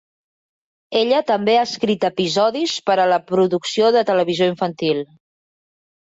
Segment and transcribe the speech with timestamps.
[0.99, 5.03] Ella també ha escrit episodis per a la producció de televisió infantil.